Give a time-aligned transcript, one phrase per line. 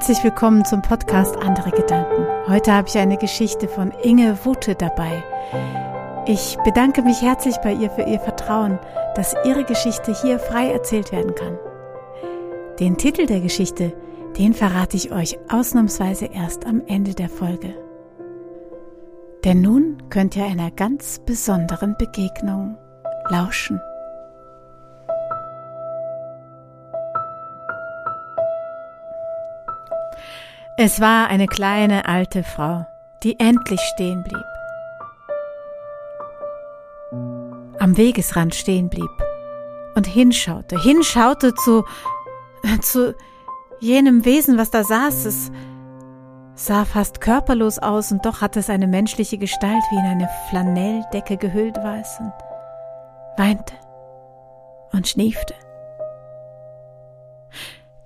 [0.00, 2.26] Herzlich willkommen zum Podcast Andere Gedanken.
[2.46, 5.22] Heute habe ich eine Geschichte von Inge Wute dabei.
[6.26, 8.78] Ich bedanke mich herzlich bei ihr für ihr Vertrauen,
[9.14, 11.58] dass ihre Geschichte hier frei erzählt werden kann.
[12.78, 13.92] Den Titel der Geschichte,
[14.38, 17.74] den verrate ich euch ausnahmsweise erst am Ende der Folge.
[19.44, 22.78] Denn nun könnt ihr einer ganz besonderen Begegnung
[23.28, 23.78] lauschen.
[30.82, 32.86] Es war eine kleine alte Frau,
[33.22, 34.46] die endlich stehen blieb.
[37.78, 39.10] Am Wegesrand stehen blieb
[39.94, 41.84] und hinschaute, hinschaute zu,
[42.80, 43.14] zu
[43.78, 45.26] jenem Wesen, was da saß.
[45.26, 45.52] Es
[46.54, 51.36] sah fast körperlos aus und doch hatte es eine menschliche Gestalt, wie in eine Flanelldecke
[51.36, 52.32] gehüllt war es und
[53.36, 53.74] weinte
[54.92, 55.52] und schniefte.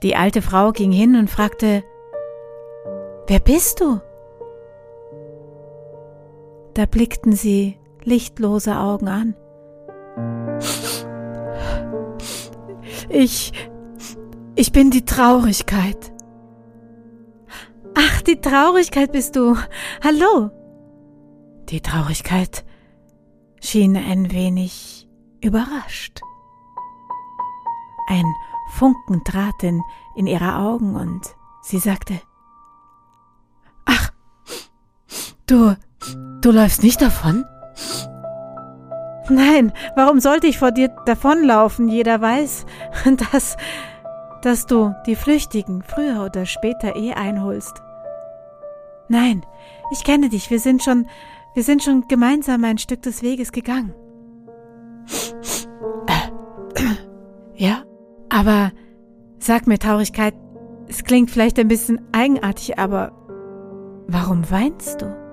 [0.02, 1.84] Die alte Frau ging hin und fragte,
[3.26, 4.00] Wer bist du?
[6.74, 9.34] Da blickten sie lichtlose Augen an.
[13.08, 13.52] Ich,
[14.56, 16.12] ich bin die Traurigkeit.
[17.94, 19.56] Ach, die Traurigkeit bist du.
[20.02, 20.50] Hallo.
[21.70, 22.64] Die Traurigkeit
[23.62, 25.08] schien ein wenig
[25.40, 26.20] überrascht.
[28.06, 28.26] Ein
[28.72, 29.80] Funken trat in,
[30.14, 31.22] in ihre Augen und
[31.62, 32.20] sie sagte,
[35.46, 35.76] Du,
[36.40, 37.44] du läufst nicht davon?
[39.28, 41.88] Nein, warum sollte ich vor dir davonlaufen?
[41.88, 42.64] Jeder weiß,
[43.32, 43.56] dass,
[44.42, 47.82] dass du die Flüchtigen früher oder später eh einholst.
[49.08, 49.44] Nein,
[49.92, 50.50] ich kenne dich.
[50.50, 51.06] Wir sind schon,
[51.54, 53.94] wir sind schon gemeinsam ein Stück des Weges gegangen.
[57.54, 57.84] Ja,
[58.30, 58.72] aber
[59.38, 60.34] sag mir Traurigkeit,
[60.88, 63.12] es klingt vielleicht ein bisschen eigenartig, aber
[64.08, 65.23] warum weinst du?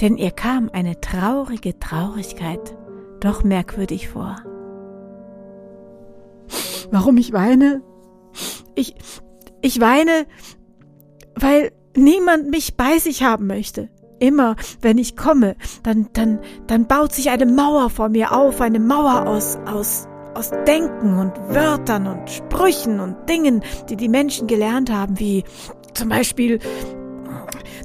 [0.00, 2.76] Denn ihr kam eine traurige Traurigkeit
[3.20, 4.36] doch merkwürdig vor.
[6.90, 7.82] Warum ich weine?
[8.74, 8.94] Ich,
[9.60, 10.26] ich weine,
[11.34, 13.88] weil niemand mich bei sich haben möchte.
[14.18, 18.80] Immer, wenn ich komme, dann, dann, dann baut sich eine Mauer vor mir auf, eine
[18.80, 24.90] Mauer aus, aus, aus Denken und Wörtern und Sprüchen und Dingen, die die Menschen gelernt
[24.90, 25.44] haben, wie
[25.94, 26.58] zum Beispiel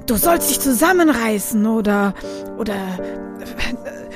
[0.06, 2.14] du sollst dich zusammenreißen oder,
[2.58, 2.76] oder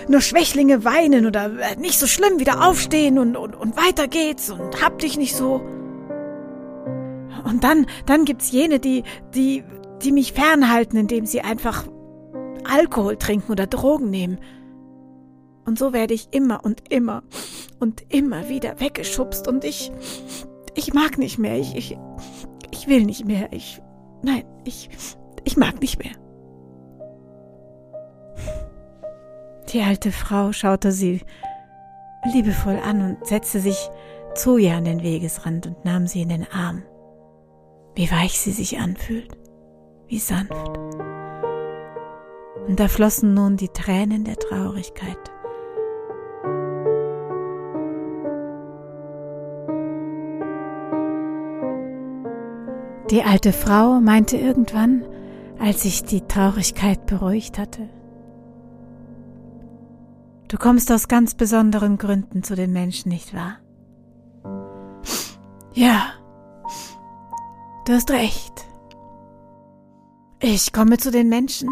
[0.08, 4.82] nur Schwächlinge weinen oder nicht so schlimm wieder aufstehen und, und, und weiter geht's und
[4.82, 5.60] hab dich nicht so.
[7.44, 9.64] Und dann, dann gibt's jene, die, die,
[10.02, 11.86] die mich fernhalten, indem sie einfach
[12.64, 14.38] Alkohol trinken oder Drogen nehmen.
[15.64, 17.22] Und so werde ich immer und immer
[17.78, 19.92] und immer wieder weggeschubst und ich,
[20.74, 21.96] ich mag nicht mehr, ich, ich,
[22.70, 23.80] ich will nicht mehr, ich,
[24.22, 24.90] nein, ich,
[25.44, 26.12] ich mag nicht mehr.
[29.72, 31.20] Die alte Frau schaute sie
[32.32, 33.90] liebevoll an und setzte sich
[34.34, 36.82] zu ihr an den Wegesrand und nahm sie in den Arm.
[37.94, 39.36] Wie weich sie sich anfühlt,
[40.06, 40.78] wie sanft.
[42.66, 45.18] Und da flossen nun die Tränen der Traurigkeit.
[53.10, 55.04] Die alte Frau meinte irgendwann,
[55.60, 57.88] als sich die Traurigkeit beruhigt hatte.
[60.48, 63.58] Du kommst aus ganz besonderen Gründen zu den Menschen, nicht wahr?
[65.74, 66.14] Ja,
[67.84, 68.66] du hast recht.
[70.40, 71.68] Ich komme zu den Menschen,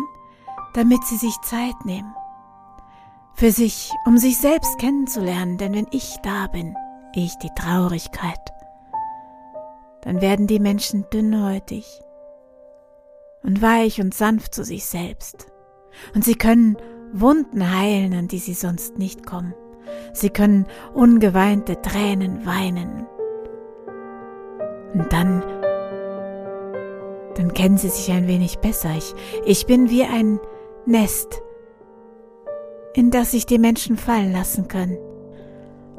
[0.75, 2.15] damit sie sich Zeit nehmen.
[3.35, 6.77] Für sich, um sich selbst kennenzulernen, denn wenn ich da bin,
[7.15, 8.53] ich die Traurigkeit,
[10.03, 12.03] dann werden die Menschen dünnhäutig
[13.43, 15.47] und weich und sanft zu sich selbst.
[16.15, 16.77] Und sie können
[17.13, 19.55] Wunden heilen, an die sie sonst nicht kommen.
[20.13, 23.07] Sie können ungeweinte Tränen weinen.
[24.95, 25.43] Und dann,
[27.37, 28.91] dann kennen sie sich ein wenig besser.
[28.97, 29.15] Ich,
[29.45, 30.41] ich bin wie ein
[30.87, 31.43] Nest,
[32.95, 34.99] in das sich die Menschen fallen lassen können,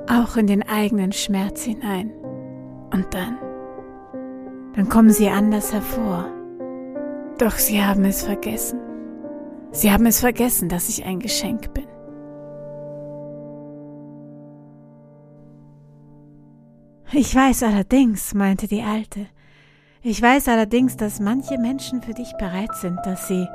[0.07, 2.11] auch in den eigenen Schmerz hinein.
[2.91, 3.37] Und dann,
[4.75, 6.38] dann kommen sie anders hervor
[7.41, 8.79] doch sie haben es vergessen.
[9.71, 11.87] Sie haben es vergessen, dass ich ein Geschenk bin.
[17.11, 19.27] Ich weiß allerdings, meinte die Alte,
[20.01, 23.47] ich weiß allerdings, dass manche Menschen für dich bereit sind, dass sie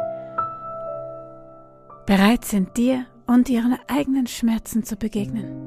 [2.07, 5.65] bereit sind, dir und ihren eigenen Schmerzen zu begegnen.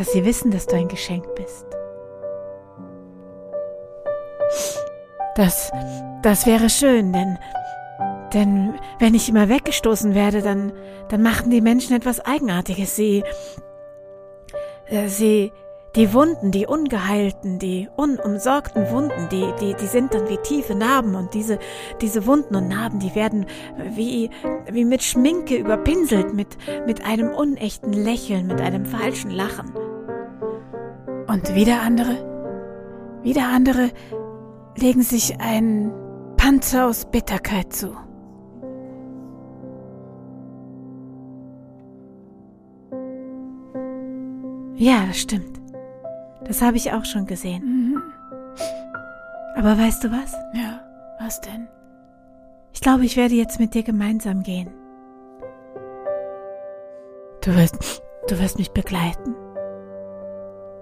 [0.00, 1.66] dass sie wissen, dass du ein Geschenk bist.
[5.34, 5.70] Das,
[6.22, 7.38] das wäre schön, denn,
[8.34, 10.72] denn wenn ich immer weggestoßen werde, dann,
[11.08, 12.96] dann machen die Menschen etwas Eigenartiges.
[12.96, 13.22] Sie,
[14.86, 15.52] äh, sie,
[15.96, 21.16] die Wunden, die ungeheilten, die unumsorgten Wunden, die, die, die sind dann wie tiefe Narben
[21.16, 21.58] und diese,
[22.00, 23.46] diese Wunden und Narben, die werden
[23.94, 24.30] wie,
[24.70, 26.56] wie mit Schminke überpinselt, mit,
[26.86, 29.72] mit einem unechten Lächeln, mit einem falschen Lachen.
[31.26, 33.90] Und wieder andere, wieder andere
[34.76, 35.92] legen sich einen
[36.36, 37.96] Panzer aus Bitterkeit zu.
[44.76, 45.60] Ja, das stimmt.
[46.44, 47.62] Das habe ich auch schon gesehen.
[47.62, 48.02] Mhm.
[49.54, 50.32] Aber weißt du was?
[50.54, 50.80] Ja,
[51.18, 51.68] was denn?
[52.72, 54.70] Ich glaube, ich werde jetzt mit dir gemeinsam gehen.
[57.42, 59.34] Du wirst, du wirst mich begleiten.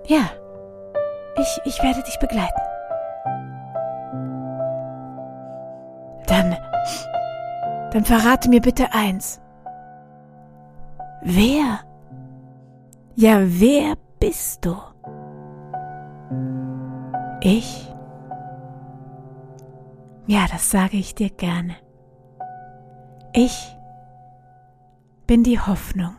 [0.07, 0.31] Ja,
[1.37, 2.68] ich, ich werde dich begleiten.
[7.93, 9.41] Dann verrate mir bitte eins.
[11.23, 11.81] Wer?
[13.15, 14.77] Ja, wer bist du?
[17.41, 17.93] Ich?
[20.27, 21.77] Ja, das sage ich dir gerne.
[23.33, 23.77] Ich
[25.27, 26.17] bin die Hoffnung.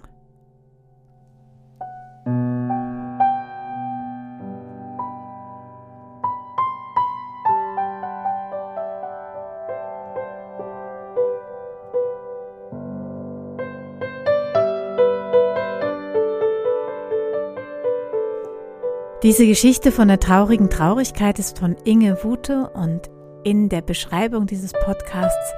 [19.21, 23.09] Diese Geschichte von der traurigen Traurigkeit ist von Inge Wute und
[23.43, 25.53] in der Beschreibung dieses Podcasts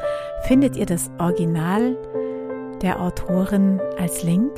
[0.48, 1.96] findet ihr das Original
[2.81, 4.52] der Autorin als Link.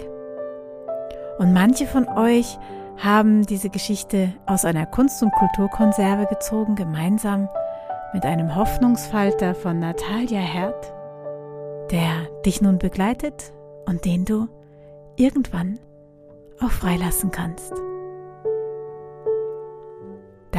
[1.37, 2.57] Und manche von euch
[2.95, 7.49] haben diese Geschichte aus einer Kunst- und Kulturkonserve gezogen, gemeinsam
[8.13, 10.93] mit einem Hoffnungsfalter von Natalia Hert,
[11.91, 13.51] der dich nun begleitet
[13.85, 14.47] und den du
[15.17, 15.79] irgendwann
[16.61, 17.73] auch freilassen kannst.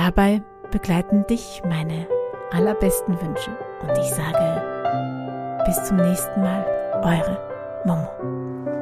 [0.04, 2.06] Dabei begleiten dich meine
[2.50, 6.62] allerbesten Wünsche und ich sage bis zum nächsten Mal,
[7.02, 7.40] eure
[7.86, 8.73] Momo.